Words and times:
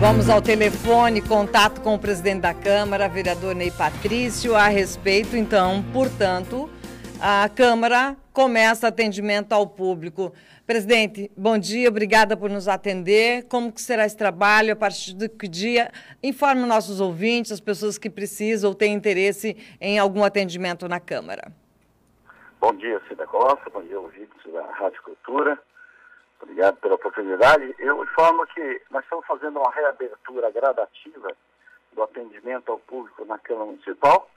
Vamos 0.00 0.30
ao 0.30 0.40
telefone, 0.40 1.20
contato 1.20 1.80
com 1.80 1.96
o 1.96 1.98
presidente 1.98 2.42
da 2.42 2.54
Câmara, 2.54 3.08
vereador 3.08 3.52
Ney 3.52 3.72
Patrício, 3.72 4.54
a 4.54 4.68
respeito, 4.68 5.36
então, 5.36 5.82
portanto, 5.92 6.70
a 7.20 7.48
Câmara 7.48 8.16
começa 8.32 8.86
atendimento 8.86 9.52
ao 9.52 9.66
público. 9.66 10.32
Presidente, 10.64 11.28
bom 11.36 11.58
dia, 11.58 11.88
obrigada 11.88 12.36
por 12.36 12.48
nos 12.48 12.68
atender. 12.68 13.48
Como 13.48 13.72
que 13.72 13.82
será 13.82 14.06
esse 14.06 14.16
trabalho? 14.16 14.72
A 14.72 14.76
partir 14.76 15.14
de 15.14 15.28
que 15.28 15.48
dia? 15.48 15.90
Informe 16.22 16.64
nossos 16.64 17.00
ouvintes, 17.00 17.50
as 17.50 17.60
pessoas 17.60 17.98
que 17.98 18.08
precisam 18.08 18.70
ou 18.70 18.76
têm 18.76 18.94
interesse 18.94 19.56
em 19.80 19.98
algum 19.98 20.22
atendimento 20.22 20.88
na 20.88 21.00
Câmara. 21.00 21.50
Bom 22.60 22.72
dia, 22.76 23.00
Cida 23.08 23.26
Costa, 23.26 23.68
bom 23.72 23.82
dia, 23.82 23.98
ouvintes 23.98 24.52
da 24.52 24.62
Rádio 24.74 25.02
Cultura. 25.02 25.58
Obrigado 26.48 26.76
pela 26.78 26.94
oportunidade. 26.94 27.74
Eu 27.78 28.02
informo 28.02 28.46
que 28.46 28.82
nós 28.90 29.04
estamos 29.04 29.26
fazendo 29.26 29.60
uma 29.60 29.70
reabertura 29.70 30.50
gradativa 30.50 31.28
do 31.92 32.02
atendimento 32.02 32.72
ao 32.72 32.78
público 32.78 33.22
na 33.26 33.38
Câmara 33.38 33.66
Municipal. 33.66 34.30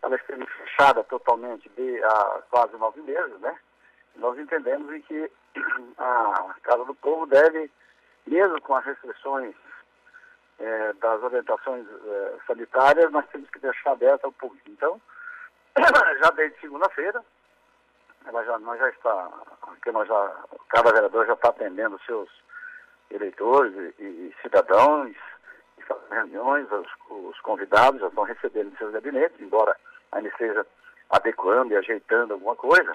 Ela 0.00 0.14
esteve 0.14 0.46
fechada 0.46 1.02
totalmente 1.02 1.68
de, 1.70 2.00
há 2.04 2.42
quase 2.48 2.76
nove 2.76 3.00
meses, 3.02 3.40
né? 3.40 3.58
Nós 4.14 4.38
entendemos 4.38 5.04
que 5.06 5.30
a 5.98 6.54
Casa 6.62 6.84
do 6.84 6.94
Povo 6.94 7.26
deve, 7.26 7.68
mesmo 8.24 8.60
com 8.60 8.76
as 8.76 8.84
restrições 8.84 9.56
é, 10.60 10.92
das 10.92 11.20
orientações 11.24 11.84
é, 11.88 12.36
sanitárias, 12.46 13.10
nós 13.10 13.26
temos 13.32 13.50
que 13.50 13.58
deixar 13.58 13.90
aberta 13.90 14.28
ao 14.28 14.32
público. 14.32 14.70
Então, 14.70 15.00
já 16.22 16.30
desde 16.30 16.60
segunda-feira, 16.60 17.20
ela 18.28 18.44
já, 18.44 18.58
nós 18.58 18.78
já 18.78 18.88
está, 18.90 19.30
que 19.82 19.90
nós 19.90 20.06
já, 20.06 20.44
cada 20.68 20.92
vereador 20.92 21.26
já 21.26 21.32
está 21.32 21.48
atendendo 21.48 21.98
seus 22.04 22.28
eleitores 23.10 23.74
e, 23.98 24.02
e 24.02 24.34
cidadãos, 24.42 25.16
e 25.78 25.82
fazendo 25.82 26.10
reuniões, 26.10 26.70
os, 26.70 26.88
os, 27.08 27.40
convidados 27.40 28.00
já 28.00 28.08
estão 28.08 28.24
recebendo 28.24 28.76
seus 28.76 28.92
gabinetes, 28.92 29.40
embora 29.40 29.74
ainda 30.12 30.28
esteja 30.28 30.66
adequando 31.10 31.72
e 31.72 31.76
ajeitando 31.76 32.34
alguma 32.34 32.54
coisa, 32.54 32.94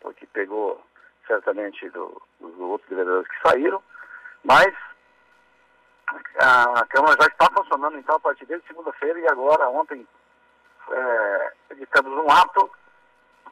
porque 0.00 0.26
pegou 0.26 0.84
certamente 1.28 1.88
do, 1.90 2.20
dos 2.40 2.58
outros 2.58 2.90
vereadores 2.90 3.28
que 3.28 3.48
saíram, 3.48 3.80
mas 4.42 4.74
a, 6.40 6.80
a 6.80 6.86
Câmara 6.86 7.16
já 7.20 7.28
está 7.28 7.48
funcionando 7.54 7.98
então 7.98 8.16
a 8.16 8.20
partir 8.20 8.46
de 8.46 8.60
segunda-feira 8.66 9.18
e 9.20 9.28
agora 9.28 9.68
ontem 9.68 10.06
é, 10.90 11.52
editamos 11.70 12.12
um 12.12 12.28
ato 12.28 12.68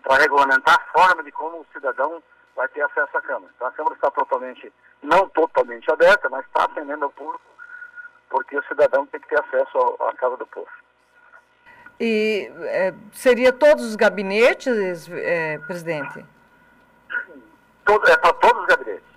para 0.02 0.22
regulamentar 0.22 0.74
a 0.74 0.92
forma 0.92 1.22
de 1.22 1.32
como 1.32 1.60
o 1.60 1.66
cidadão 1.72 2.22
vai 2.56 2.68
ter 2.68 2.82
acesso 2.82 3.16
à 3.16 3.22
Câmara. 3.22 3.52
Então 3.54 3.68
a 3.68 3.72
Câmara 3.72 3.94
está 3.94 4.10
totalmente, 4.10 4.72
não 5.02 5.28
totalmente 5.28 5.90
aberta, 5.90 6.28
mas 6.28 6.44
está 6.46 6.64
atendendo 6.64 7.04
ao 7.04 7.10
público, 7.10 7.44
porque 8.28 8.58
o 8.58 8.64
cidadão 8.64 9.06
tem 9.06 9.20
que 9.20 9.28
ter 9.28 9.40
acesso 9.40 9.96
à 10.00 10.12
Casa 10.14 10.36
do 10.36 10.46
Povo. 10.46 10.68
E 11.98 12.50
é, 12.62 12.94
seria 13.12 13.52
todos 13.52 13.84
os 13.84 13.94
gabinetes, 13.94 15.08
é, 15.10 15.58
presidente? 15.58 16.24
Todo, 17.84 18.08
é 18.08 18.16
para 18.16 18.32
todos 18.34 18.62
os 18.62 18.66
gabinetes. 18.66 19.10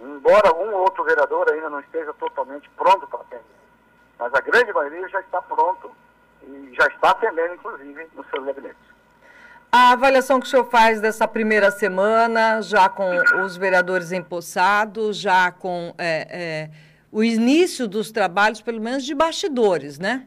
Embora 0.00 0.52
um 0.54 0.72
ou 0.74 0.80
outro 0.82 1.04
vereador 1.04 1.50
ainda 1.50 1.70
não 1.70 1.80
esteja 1.80 2.12
totalmente 2.14 2.68
pronto 2.70 3.06
para 3.06 3.20
atender. 3.20 3.44
Mas 4.18 4.34
a 4.34 4.40
grande 4.40 4.72
maioria 4.72 5.08
já 5.08 5.20
está 5.20 5.40
pronto 5.42 5.92
e 6.42 6.74
já 6.74 6.86
está 6.88 7.10
atendendo, 7.10 7.54
inclusive, 7.54 8.08
nos 8.14 8.26
seus 8.30 8.44
gabinetes. 8.44 8.97
A 9.70 9.92
avaliação 9.92 10.40
que 10.40 10.46
o 10.46 10.48
senhor 10.48 10.64
faz 10.64 10.98
dessa 10.98 11.28
primeira 11.28 11.70
semana, 11.70 12.62
já 12.62 12.88
com 12.88 13.06
os 13.44 13.54
vereadores 13.54 14.12
empossados, 14.12 15.18
já 15.18 15.52
com 15.52 15.94
é, 15.98 16.26
é, 16.30 16.70
o 17.12 17.22
início 17.22 17.86
dos 17.86 18.10
trabalhos, 18.10 18.62
pelo 18.62 18.80
menos 18.80 19.04
de 19.04 19.14
bastidores, 19.14 19.98
né? 19.98 20.26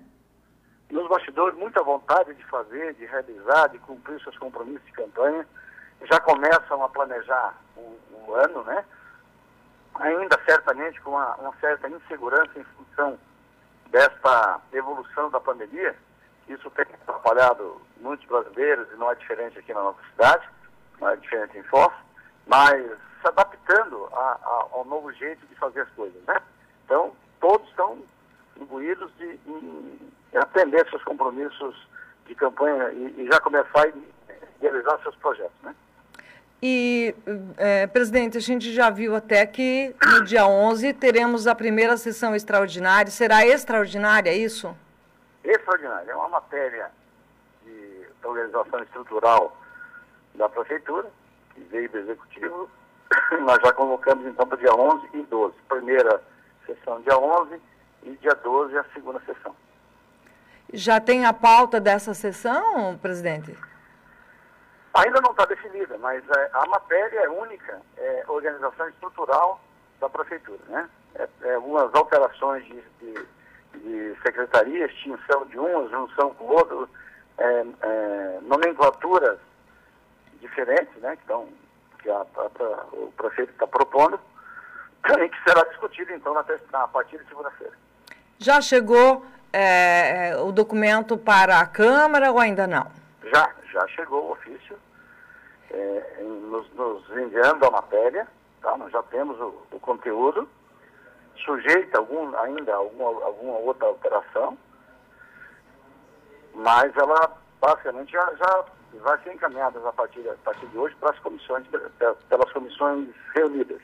Nos 0.91 1.09
bastidores, 1.09 1.57
muita 1.57 1.81
vontade 1.81 2.35
de 2.35 2.45
fazer, 2.45 2.93
de 2.93 3.05
realizar, 3.07 3.69
de 3.69 3.79
cumprir 3.79 4.21
seus 4.21 4.37
compromissos 4.37 4.85
de 4.85 4.91
campanha. 4.91 5.47
Já 6.03 6.19
começam 6.19 6.83
a 6.83 6.89
planejar 6.89 7.57
o, 7.75 7.97
o 8.27 8.35
ano, 8.35 8.63
né? 8.63 8.85
Ainda 9.95 10.39
certamente 10.45 11.01
com 11.01 11.11
uma, 11.11 11.35
uma 11.37 11.53
certa 11.59 11.89
insegurança 11.89 12.59
em 12.59 12.63
função 12.75 13.17
desta 13.89 14.61
evolução 14.71 15.31
da 15.31 15.39
pandemia 15.39 15.95
isso 16.53 16.69
tem 16.71 16.85
atrapalhado 17.01 17.81
muitos 17.99 18.25
brasileiros 18.27 18.87
e 18.91 18.95
não 18.95 19.11
é 19.11 19.15
diferente 19.15 19.57
aqui 19.59 19.73
na 19.73 19.83
nossa 19.83 19.99
cidade, 20.11 20.47
não 20.99 21.09
é 21.09 21.15
diferente 21.15 21.57
em 21.57 21.63
Foz, 21.63 21.93
mas 22.47 22.81
se 23.21 23.27
adaptando 23.27 24.09
a, 24.13 24.39
a, 24.43 24.67
ao 24.71 24.85
novo 24.85 25.11
jeito 25.13 25.45
de 25.47 25.55
fazer 25.55 25.81
as 25.81 25.89
coisas, 25.91 26.21
né? 26.27 26.41
Então, 26.85 27.13
todos 27.39 27.67
estão 27.69 27.97
imbuídos 28.59 29.11
de, 29.17 29.39
em, 29.47 29.99
atender 30.35 30.87
seus 30.89 31.03
compromissos 31.03 31.87
de 32.27 32.35
campanha 32.35 32.91
e, 32.91 33.21
e 33.21 33.27
já 33.31 33.39
começar 33.39 33.87
a 33.87 33.93
realizar 34.61 34.99
seus 35.03 35.15
projetos, 35.17 35.55
né? 35.63 35.75
E, 36.63 37.15
é, 37.57 37.87
presidente, 37.87 38.37
a 38.37 38.41
gente 38.41 38.71
já 38.71 38.91
viu 38.91 39.15
até 39.15 39.45
que 39.47 39.95
no 40.05 40.23
dia 40.23 40.45
11 40.45 40.93
teremos 40.93 41.47
a 41.47 41.55
primeira 41.55 41.97
sessão 41.97 42.35
extraordinária. 42.35 43.09
Será 43.09 43.43
extraordinária 43.43 44.31
isso? 44.31 44.75
Extraordinária. 45.43 46.11
É 46.11 46.15
uma 46.15 46.29
matéria 46.29 46.91
de 47.63 48.07
organização 48.23 48.81
estrutural 48.83 49.55
da 50.35 50.47
Prefeitura, 50.49 51.09
que 51.53 51.61
veio 51.61 51.89
do 51.89 51.97
Executivo. 51.97 52.69
Nós 53.41 53.59
já 53.63 53.73
convocamos 53.73 54.25
então 54.25 54.47
para 54.47 54.57
dia 54.57 54.73
11 54.73 55.09
e 55.13 55.21
12. 55.23 55.55
Primeira 55.67 56.21
sessão 56.65 57.01
dia 57.01 57.17
11 57.17 57.61
e 58.03 58.11
dia 58.17 58.35
12 58.35 58.77
a 58.77 58.83
segunda 58.93 59.19
sessão. 59.21 59.55
Já 60.73 61.01
tem 61.01 61.25
a 61.25 61.33
pauta 61.33 61.79
dessa 61.81 62.13
sessão, 62.13 62.97
presidente? 62.97 63.57
Ainda 64.93 65.21
não 65.21 65.31
está 65.31 65.45
definida, 65.45 65.97
mas 65.97 66.23
é, 66.29 66.49
a 66.53 66.65
matéria 66.65 67.19
é 67.19 67.29
única, 67.29 67.81
é 67.97 68.23
organização 68.27 68.87
estrutural 68.89 69.61
da 69.99 70.09
Prefeitura, 70.09 70.59
né? 70.67 70.89
É, 71.15 71.27
é 71.43 71.55
algumas 71.55 71.93
alterações 71.93 72.63
de, 72.65 72.81
de 72.99 73.25
de 73.75 74.15
secretaria, 74.23 74.85
extinção 74.85 75.45
de 75.45 75.57
uma, 75.57 75.87
junção 75.89 76.33
com 76.35 76.45
outro, 76.45 76.89
é, 77.37 77.65
é, 77.81 78.39
nomenclaturas 78.41 79.39
diferentes, 80.39 80.95
né, 81.01 81.15
que, 81.15 81.21
estão, 81.21 81.47
que 82.01 82.09
a, 82.09 82.21
a, 82.21 82.85
o 82.93 83.13
prefeito 83.15 83.51
está 83.51 83.67
propondo, 83.67 84.19
e 85.09 85.29
que 85.29 85.43
será 85.43 85.63
discutido, 85.69 86.13
então, 86.13 86.33
na, 86.33 86.45
na 86.71 86.87
partir 86.87 87.17
de 87.17 87.27
segunda-feira. 87.27 87.73
Já 88.37 88.61
chegou 88.61 89.25
é, 89.51 90.35
o 90.37 90.51
documento 90.51 91.17
para 91.17 91.59
a 91.59 91.65
Câmara 91.65 92.31
ou 92.31 92.39
ainda 92.39 92.67
não? 92.67 92.87
Já, 93.33 93.49
já 93.71 93.87
chegou 93.89 94.29
o 94.29 94.31
ofício, 94.31 94.77
é, 95.69 96.23
nos, 96.23 96.69
nos, 96.73 97.09
enviando 97.17 97.65
a 97.65 97.71
matéria, 97.71 98.27
tá? 98.61 98.77
nós 98.77 98.91
já 98.91 99.01
temos 99.03 99.39
o, 99.39 99.63
o 99.71 99.79
conteúdo, 99.79 100.47
sujeita 101.37 101.97
algum, 101.97 102.35
ainda 102.37 102.73
a 102.73 102.77
alguma, 102.77 103.25
alguma 103.25 103.57
outra 103.59 103.87
alteração, 103.87 104.57
mas 106.53 106.95
ela 106.95 107.37
basicamente 107.59 108.11
já, 108.11 108.33
já 108.35 108.65
vai 108.99 109.17
ser 109.23 109.33
encaminhada 109.33 109.79
a 109.87 109.93
partir, 109.93 110.27
a 110.27 110.33
partir 110.43 110.65
de 110.67 110.77
hoje 110.77 110.95
para 110.95 111.11
as 111.11 111.19
comissões, 111.19 111.65
pelas 112.29 112.51
comissões 112.51 113.09
reunidas. 113.33 113.81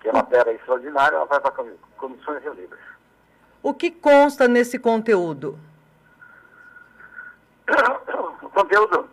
Que 0.00 0.08
é 0.08 0.12
uma 0.12 0.22
matéria 0.22 0.52
extraordinária, 0.52 1.16
ela 1.16 1.26
vai 1.26 1.40
para 1.40 1.52
comissões 1.96 2.42
reunidas. 2.42 2.78
O 3.62 3.74
que 3.74 3.90
consta 3.90 4.46
nesse 4.48 4.78
conteúdo? 4.78 5.58
O 8.42 8.50
conteúdo, 8.56 9.10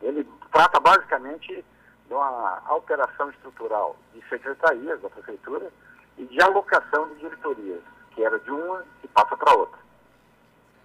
ele 0.00 0.24
trata 0.52 0.78
basicamente 0.78 1.64
de 2.06 2.14
uma 2.14 2.62
alteração 2.66 3.28
estrutural 3.30 3.96
de 4.14 4.22
secretarias 4.28 5.00
da 5.00 5.10
prefeitura, 5.10 5.72
e 6.18 6.24
de 6.24 6.42
alocação 6.42 7.08
de 7.08 7.16
diretorias, 7.16 7.82
que 8.12 8.24
era 8.24 8.38
de 8.38 8.50
uma 8.50 8.84
e 9.04 9.08
passa 9.08 9.36
para 9.36 9.54
outra. 9.54 9.78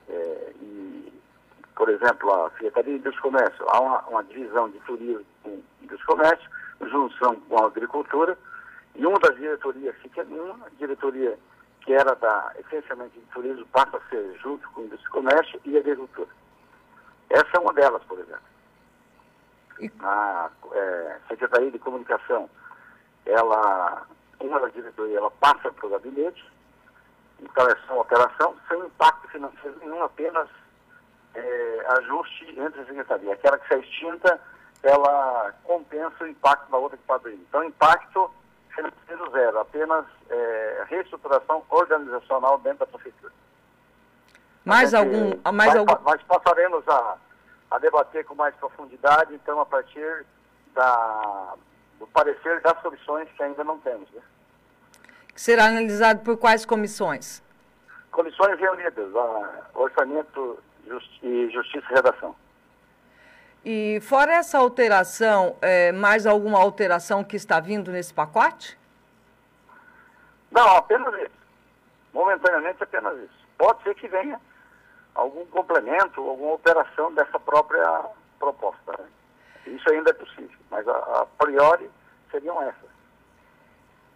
É, 0.10 0.54
e, 0.62 1.14
por 1.76 1.90
exemplo, 1.90 2.46
a 2.46 2.50
Secretaria 2.52 3.00
dos 3.00 3.18
Comércios, 3.20 3.68
há 3.70 3.80
uma, 3.80 4.02
uma 4.08 4.24
divisão 4.24 4.70
de 4.70 4.80
turismo 4.82 5.26
e 5.46 5.88
dos 5.88 6.04
comércios, 6.04 6.50
junção 6.82 7.36
com 7.48 7.64
a 7.64 7.68
agricultura, 7.68 8.38
e 8.96 9.06
uma 9.06 9.20
das 9.20 9.36
diretorias 9.36 9.96
fica 9.98 10.24
uma 10.24 10.70
diretoria 10.78 11.38
que 11.82 11.94
era 11.94 12.14
da, 12.16 12.54
essencialmente 12.60 13.20
de 13.20 13.26
turismo, 13.28 13.66
passa 13.68 13.98
a 13.98 14.10
ser 14.10 14.38
junto 14.42 14.70
com 14.72 14.82
o 14.82 15.10
comércio 15.10 15.60
e 15.66 15.78
agricultura. 15.78 16.30
Essa 17.30 17.50
é 17.56 17.60
uma 17.60 17.74
delas, 17.74 18.04
por 18.04 18.20
exemplo. 18.20 18.42
A 20.04 20.50
é, 20.74 21.18
Secretaria 21.28 21.72
de 21.72 21.80
Comunicação, 21.80 22.50
ela 23.26 24.06
uma 24.42 24.60
da 24.60 24.68
diretoria 24.70 25.18
ela 25.18 25.32
passa 25.32 25.72
para 25.72 25.86
o 25.86 25.90
gabinete, 25.90 26.44
então 27.40 27.68
é 27.68 27.76
só 27.88 27.94
alteração, 27.94 28.56
sem 28.68 28.80
impacto 28.80 29.28
financeiro 29.30 29.78
nenhum, 29.80 30.04
apenas 30.04 30.48
é, 31.34 31.86
ajuste 31.98 32.60
entre 32.60 32.82
a 32.82 32.86
secretaria. 32.86 33.34
Aquela 33.34 33.58
que 33.58 33.68
se 33.68 33.80
extinta, 33.80 34.40
ela 34.84 35.54
compensa 35.64 36.24
o 36.24 36.28
impacto 36.28 36.70
da 36.70 36.78
outra 36.78 36.98
que 36.98 37.04
está 37.04 37.16
abrindo. 37.16 37.42
Então, 37.42 37.64
impacto 37.64 38.32
financeiro 38.76 39.32
zero, 39.32 39.60
apenas 39.60 40.06
é, 40.30 40.86
reestruturação 40.88 41.64
organizacional 41.70 42.58
dentro 42.60 42.80
da 42.80 42.88
prefeitura. 42.88 43.34
Mais 44.64 44.94
algum. 44.94 45.32
Mais 45.54 45.74
vai, 45.74 45.80
algum... 45.80 46.04
Nós 46.04 46.22
passaremos 46.24 46.88
a, 46.88 47.18
a 47.72 47.80
debater 47.80 48.26
com 48.26 48.36
mais 48.36 48.56
profundidade, 48.56 49.34
então, 49.34 49.60
a 49.60 49.66
partir 49.66 50.26
da, 50.74 51.56
do 52.00 52.08
parecer 52.08 52.62
das 52.62 52.80
comissões 52.82 53.28
que 53.32 53.44
ainda 53.44 53.64
não 53.64 53.80
temos. 53.80 54.10
Né? 54.12 54.22
Será 55.36 55.66
analisado 55.66 56.22
por 56.22 56.38
quais 56.38 56.66
comissões? 56.66 57.42
Comissões 58.12 58.60
reunidas, 58.60 59.08
Orçamento 59.74 60.60
e 61.24 61.50
Justiça 61.50 61.88
e 61.90 61.96
Redação. 61.96 62.36
E 63.64 64.00
fora 64.02 64.34
essa 64.34 64.58
alteração, 64.58 65.56
é, 65.62 65.92
mais 65.92 66.26
alguma 66.26 66.60
alteração 66.60 67.24
que 67.24 67.36
está 67.36 67.60
vindo 67.60 67.92
nesse 67.92 68.14
pacote? 68.14 68.78
Não, 70.52 70.76
apenas 70.76 71.14
isso. 71.22 71.42
Momentaneamente 72.12 72.84
apenas 72.84 73.18
isso. 73.20 73.48
Pode 73.58 73.82
ser 73.84 73.96
que 73.96 74.08
venha 74.08 74.40
algum 75.14 75.46
complemento, 75.46 76.22
alguma 76.22 76.52
alteração 76.52 77.14
dessa 77.14 77.40
própria 77.40 78.06
proposta. 78.40 78.94
Né? 78.98 79.08
Isso 79.68 79.90
ainda 79.92 80.10
é 80.10 80.14
possível, 80.14 80.58
mas 80.70 80.88
a, 80.88 81.22
a 81.22 81.26
priori 81.38 81.90
seriam 82.32 82.62
essas. 82.64 82.90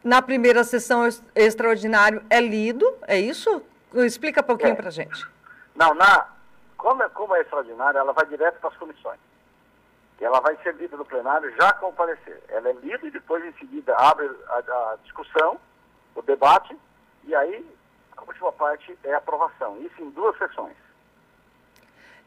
Na 0.06 0.22
primeira 0.22 0.63
sessão 0.63 1.02
extraordinário 1.34 2.24
é 2.30 2.40
lido, 2.40 2.86
é 3.07 3.19
isso? 3.19 3.63
Explica 3.92 4.42
um 4.42 4.44
pouquinho 4.44 4.74
é. 4.74 4.75
para 4.75 4.92
gente. 4.92 5.25
Não, 5.75 5.96
na, 5.96 6.28
como, 6.78 7.02
é, 7.02 7.10
como 7.10 7.36
é 7.36 7.42
extraordinária, 7.42 7.98
ela 7.98 8.13
vai 8.13 8.24
direto 8.28 8.60
para 8.60 8.69
as 8.69 8.78
comissões. 8.78 9.18
E 10.22 10.24
ela 10.24 10.40
vai 10.42 10.56
ser 10.57 10.75
lida 10.75 10.96
no 10.96 11.06
plenário 11.06 11.52
já 11.60 11.74
com 11.74 11.88
o 11.88 11.94
parecer. 11.94 12.40
Ela 12.50 12.69
é 12.69 12.74
lida 12.74 13.07
e 13.07 13.10
depois, 13.10 13.44
em 13.44 13.52
seguida, 13.54 13.96
abre 13.98 14.30
a, 14.48 14.57
a 14.57 14.98
discussão, 15.02 15.60
o 16.13 16.22
debate, 16.22 16.78
e 17.24 17.34
aí 17.34 17.66
a 18.16 18.22
última 18.22 18.51
parte 18.51 18.96
é 19.04 19.12
a 19.12 19.18
aprovação. 19.18 19.80
Isso 19.81 20.04
em 20.04 20.12
duas 20.12 20.38
sessões. 20.38 20.78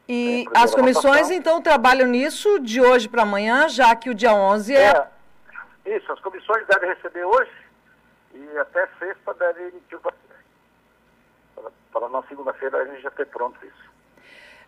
E 0.05 0.45
as 0.53 0.75
comissões, 0.75 1.27
votação. 1.27 1.37
então, 1.37 1.61
trabalham 1.61 2.09
nisso 2.09 2.59
de 2.59 2.81
hoje 2.81 3.07
para 3.07 3.21
amanhã, 3.21 3.69
já 3.69 3.95
que 3.95 4.09
o 4.09 4.13
dia 4.13 4.33
11 4.33 4.75
é... 4.75 4.89
é... 4.89 5.07
Isso, 5.85 6.11
as 6.11 6.19
comissões 6.19 6.67
devem 6.67 6.89
receber 6.89 7.23
hoje 7.23 7.68
e 8.33 8.57
até 8.57 8.87
sexta 8.99 9.33
devem 9.33 9.67
emitir 9.67 9.97
o 9.97 10.01
parecer. 10.01 10.45
Para, 11.55 11.71
para 11.91 12.09
na 12.09 12.23
segunda-feira 12.23 12.77
a 12.77 12.85
gente 12.85 13.01
já 13.01 13.11
ter 13.11 13.25
pronto 13.27 13.57
isso. 13.65 13.89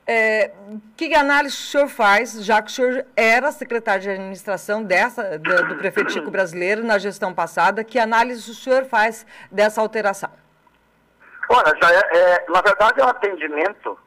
É, 0.06 0.52
que 0.98 1.14
análise 1.14 1.56
o 1.56 1.58
senhor 1.58 1.88
faz, 1.88 2.44
já 2.44 2.62
que 2.62 2.70
o 2.70 2.74
senhor 2.74 3.06
era 3.16 3.52
secretário 3.52 4.02
de 4.02 4.10
administração 4.10 4.84
dessa, 4.84 5.38
do, 5.38 5.68
do 5.68 5.76
prefeito 5.76 6.12
Chico 6.12 6.30
Brasileiro 6.32 6.84
na 6.84 6.98
gestão 6.98 7.34
passada, 7.34 7.84
que 7.84 8.00
análise 8.00 8.50
o 8.50 8.56
senhor 8.56 8.86
faz 8.86 9.26
dessa 9.52 9.80
alteração? 9.80 10.32
Olha, 11.50 11.76
já 11.82 11.94
é, 11.94 12.18
é, 12.18 12.46
na 12.50 12.62
verdade 12.62 13.00
é 13.00 13.06
um 13.06 13.10
atendimento 13.10 14.00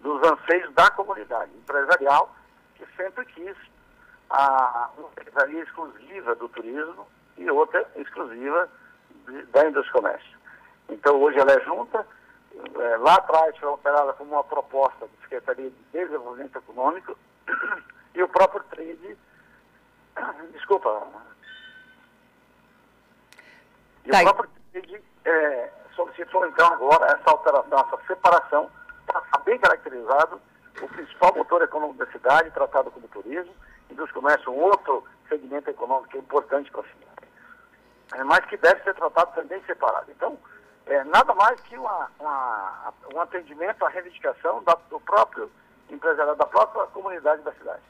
dos 0.00 0.22
anseios 0.22 0.72
da 0.74 0.90
comunidade 0.90 1.50
empresarial, 1.56 2.34
que 2.76 2.86
sempre 2.96 3.24
quis 3.26 3.56
a, 4.30 4.90
uma 4.96 5.08
empresaria 5.08 5.62
exclusiva 5.62 6.34
do 6.36 6.48
turismo 6.48 7.06
e 7.36 7.50
outra 7.50 7.84
exclusiva 7.96 8.68
da 9.52 9.66
indústria 9.66 9.92
comércio. 9.92 10.38
Então 10.88 11.20
hoje 11.20 11.38
ela 11.38 11.52
é 11.52 11.60
junta, 11.60 12.06
é, 12.54 12.96
lá 12.96 13.14
atrás 13.14 13.56
foi 13.58 13.68
operada 13.68 14.12
como 14.14 14.32
uma 14.32 14.44
proposta 14.44 15.06
de 15.06 15.22
Secretaria 15.22 15.70
de 15.70 15.76
Desenvolvimento 15.92 16.56
Econômico 16.58 17.16
e 18.14 18.22
o 18.22 18.28
próprio 18.28 18.62
TRID, 18.70 19.16
desculpa, 20.52 21.06
e 24.04 24.10
tá 24.10 24.20
o 24.20 24.22
próprio 24.22 24.50
TRID 24.72 25.02
é, 25.24 25.70
solicitou 25.94 26.46
então 26.46 26.66
agora 26.72 27.06
essa 27.06 27.30
alteração, 27.30 27.78
essa 27.78 28.06
separação, 28.06 28.70
para 29.06 29.20
estar 29.20 29.38
bem 29.40 29.58
caracterizado. 29.58 30.40
O 30.80 30.88
principal 30.88 31.34
motor 31.34 31.62
econômico 31.62 31.98
da 31.98 32.10
cidade, 32.10 32.50
tratado 32.52 32.90
como 32.90 33.06
turismo, 33.08 33.54
indústria 33.90 34.20
comércio, 34.20 34.50
um 34.50 34.60
outro 34.60 35.04
segmento 35.28 35.68
econômico 35.68 36.08
que 36.08 36.16
é 36.16 36.20
importante 36.20 36.70
para 36.70 36.80
a 36.80 36.84
cidade, 36.84 37.09
mas 38.24 38.44
que 38.46 38.56
deve 38.56 38.82
ser 38.82 38.94
tratado 38.94 39.32
também 39.34 39.62
separado. 39.64 40.10
Então, 40.10 40.36
é 40.86 41.04
nada 41.04 41.32
mais 41.34 41.60
que 41.60 41.76
uma, 41.76 42.10
uma, 42.18 42.92
um 43.14 43.20
atendimento 43.20 43.84
à 43.84 43.88
reivindicação 43.88 44.62
da, 44.64 44.76
do 44.88 45.00
próprio 45.00 45.50
empresariado, 45.88 46.36
da 46.36 46.46
própria 46.46 46.86
comunidade 46.86 47.42
da 47.42 47.52
cidade. 47.52 47.82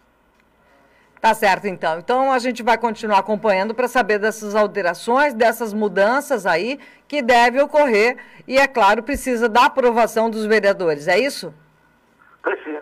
Tá 1.21 1.35
certo, 1.35 1.67
então. 1.67 1.99
Então 1.99 2.33
a 2.33 2.39
gente 2.39 2.63
vai 2.63 2.79
continuar 2.79 3.19
acompanhando 3.19 3.75
para 3.75 3.87
saber 3.87 4.19
dessas 4.19 4.55
alterações, 4.55 5.35
dessas 5.35 5.75
mudanças 5.75 6.47
aí 6.47 6.81
que 7.07 7.21
devem 7.21 7.61
ocorrer 7.61 8.17
e, 8.49 8.59
é 8.59 8.67
claro, 8.67 9.03
precisa 9.03 9.49
da 9.49 9.67
aprovação 9.67 10.31
dos 10.31 10.47
vereadores, 10.47 11.09
é 11.09 11.19
isso? 11.19 11.53
Precisa. 12.41 12.81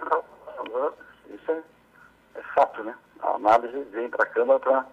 Isso 1.34 1.50
é, 1.50 1.62
é 2.36 2.42
fato, 2.54 2.84
né? 2.84 2.94
A 3.20 3.30
análise 3.30 3.76
vem 3.90 4.08
para 4.08 4.22
a 4.22 4.26
Câmara 4.26 4.60
pra, 4.60 4.86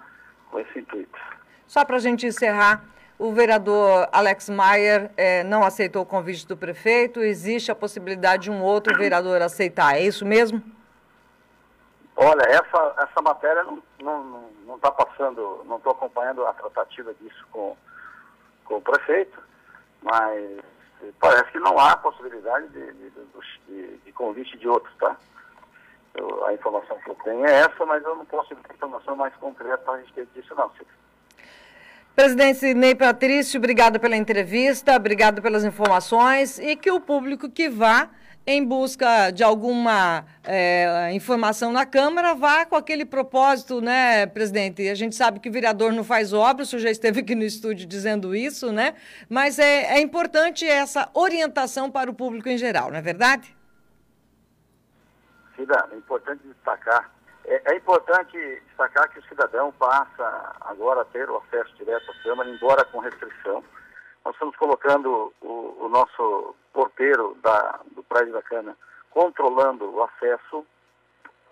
com 0.49 0.59
esse 0.59 0.79
intuito. 0.79 1.19
Só 1.67 1.83
para 1.83 1.95
a 1.97 1.99
gente 1.99 2.25
encerrar, 2.25 2.83
o 3.17 3.31
vereador 3.31 4.07
Alex 4.11 4.49
Maier 4.49 5.11
eh, 5.15 5.43
não 5.43 5.63
aceitou 5.63 6.03
o 6.03 6.05
convite 6.05 6.45
do 6.47 6.57
prefeito. 6.57 7.21
Existe 7.21 7.71
a 7.71 7.75
possibilidade 7.75 8.43
de 8.43 8.51
um 8.51 8.61
outro 8.61 8.97
vereador 8.97 9.41
aceitar. 9.41 9.95
É 9.95 10.01
isso 10.01 10.25
mesmo? 10.25 10.61
Olha, 12.15 12.43
essa, 12.43 12.95
essa 12.97 13.21
matéria 13.21 13.63
não 13.63 13.77
está 13.77 14.03
não, 14.03 14.49
não 14.65 14.79
tá 14.79 14.91
passando, 14.91 15.63
não 15.65 15.77
estou 15.77 15.91
acompanhando 15.91 16.45
a 16.45 16.53
tratativa 16.53 17.13
disso 17.15 17.45
com, 17.51 17.75
com 18.65 18.75
o 18.75 18.81
prefeito, 18.81 19.37
mas 20.01 20.59
parece 21.19 21.51
que 21.51 21.59
não 21.59 21.77
há 21.77 21.97
possibilidade 21.97 22.67
de, 22.69 22.93
de, 22.93 23.11
de, 23.67 23.97
de 23.97 24.11
convite 24.13 24.57
de 24.57 24.67
outros, 24.67 24.95
tá? 24.97 25.15
Eu, 26.13 26.45
a 26.45 26.53
informação 26.53 26.97
que 26.99 27.09
eu 27.09 27.15
tenho 27.23 27.45
é 27.45 27.59
essa, 27.59 27.85
mas 27.85 28.03
eu 28.03 28.15
não 28.15 28.25
posso 28.25 28.55
ter 28.55 28.73
informação 28.73 29.15
mais 29.15 29.35
concreta 29.35 29.91
a 29.91 29.97
respeito 29.97 30.29
disso, 30.33 30.55
não. 30.55 30.71
Presidente 32.15 32.73
Ney 32.73 32.95
Patrício, 32.95 33.57
obrigado 33.57 33.99
pela 33.99 34.15
entrevista, 34.15 34.95
obrigado 34.95 35.41
pelas 35.41 35.65
informações 35.65 36.57
e 36.59 36.73
que 36.77 36.89
o 36.89 37.01
público 37.01 37.49
que 37.49 37.67
vá 37.67 38.09
em 38.47 38.63
busca 38.63 39.31
de 39.31 39.43
alguma 39.43 40.23
é, 40.41 41.11
informação 41.11 41.73
na 41.73 41.85
Câmara, 41.85 42.33
vá 42.33 42.65
com 42.65 42.77
aquele 42.77 43.03
propósito, 43.03 43.81
né, 43.81 44.25
presidente? 44.27 44.87
A 44.87 44.95
gente 44.95 45.13
sabe 45.13 45.41
que 45.41 45.49
o 45.49 45.51
vereador 45.51 45.91
não 45.91 46.05
faz 46.05 46.31
obra, 46.31 46.63
o 46.63 46.65
senhor 46.65 46.83
já 46.83 46.89
esteve 46.89 47.19
aqui 47.19 47.35
no 47.35 47.43
estúdio 47.43 47.85
dizendo 47.85 48.33
isso, 48.33 48.71
né? 48.71 48.95
Mas 49.27 49.59
é, 49.59 49.97
é 49.97 49.99
importante 49.99 50.65
essa 50.65 51.09
orientação 51.13 51.91
para 51.91 52.09
o 52.09 52.13
público 52.13 52.47
em 52.47 52.57
geral, 52.57 52.91
não 52.91 52.97
é 52.97 53.01
verdade? 53.01 53.53
Cida, 55.57 55.85
é 55.91 55.95
importante 55.97 56.47
destacar 56.47 57.14
é, 57.47 57.73
é, 57.73 57.75
importante 57.75 58.37
destacar 58.67 59.09
que 59.09 59.19
o 59.19 59.25
cidadão 59.25 59.71
passa 59.73 60.55
agora 60.61 61.01
a 61.01 61.05
ter 61.05 61.29
o 61.29 61.37
acesso 61.37 61.73
direto 61.75 62.11
à 62.11 62.23
Câmara, 62.23 62.49
embora 62.49 62.85
com 62.85 62.99
restrição. 62.99 63.63
Nós 64.23 64.33
estamos 64.33 64.55
colocando 64.55 65.33
o, 65.41 65.85
o 65.85 65.89
nosso 65.89 66.55
porteiro 66.73 67.35
da, 67.41 67.79
do 67.91 68.03
prédio 68.03 68.33
da 68.33 68.41
Câmara 68.41 68.75
controlando 69.11 69.89
o 69.89 70.03
acesso, 70.03 70.65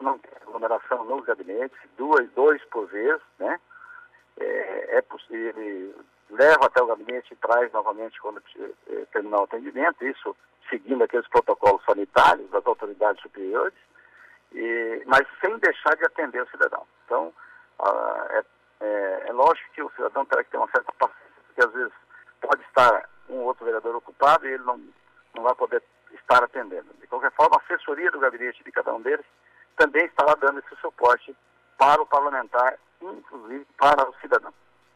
não 0.02 0.18
tem 0.18 0.32
aglomeração 0.42 1.06
nos 1.06 1.24
gabinetes, 1.24 1.78
duas, 1.98 2.30
dois 2.32 2.62
por 2.66 2.88
vez, 2.88 3.22
né? 3.40 3.58
É, 4.38 4.98
é 4.98 5.02
possível, 5.02 5.54
ele 5.62 5.96
leva 6.30 6.66
até 6.66 6.82
o 6.82 6.88
gabinete 6.88 7.34
e 7.34 7.38
traz 7.38 7.72
novamente 7.72 8.20
quando 8.20 8.42
eh, 8.60 9.06
terminar 9.14 9.42
o 9.42 9.44
atendimento, 9.44 10.04
isso 10.04 10.36
seguindo 10.70 11.04
aqueles 11.04 11.28
protocolos 11.30 11.86
sanitários 11.86 12.50
das 12.50 12.66
autoridades 12.66 13.22
superiores 13.22 13.74
e, 14.54 15.04
mas 15.06 15.28
sem 15.42 15.58
deixar 15.58 15.96
de 15.96 16.06
atender 16.06 16.42
o 16.42 16.50
cidadão. 16.50 16.86
Então, 17.06 17.34
uh, 17.80 18.26
é, 18.32 18.44
é, 18.82 19.24
é, 19.28 19.32
lógico 19.32 19.72
que 19.74 19.82
o 19.82 19.92
cidadão 19.96 20.26
terá 20.26 20.44
que 20.44 20.52
ter 20.52 20.58
uma 20.58 20.70
certa 20.70 20.92
paciência, 20.94 21.42
porque 21.48 21.66
às 21.66 21.74
vezes 21.74 21.94
pode 22.42 22.62
estar 22.64 23.10
um 23.30 23.40
outro 23.40 23.66
vereador 23.66 23.96
ocupado 23.96 24.48
e 24.48 24.54
ele 24.54 24.64
não, 24.64 24.80
não 25.36 25.44
vai 25.44 25.56
poder 25.56 25.82
estar 26.14 26.44
atendendo. 26.44 26.94
De 27.00 27.08
qualquer 27.08 27.32
forma, 27.32 27.58
a 27.58 27.64
assessoria 27.64 28.12
do 28.12 28.20
gabinete 28.20 28.64
de 28.64 28.72
cada 28.72 28.94
um 28.94 29.02
deles 29.02 29.26
também 29.78 30.06
estará 30.06 30.36
dando 30.36 30.60
esse 30.60 30.76
suporte 30.82 31.36
para 31.78 32.02
o 32.02 32.06
parlamentar, 32.06 32.73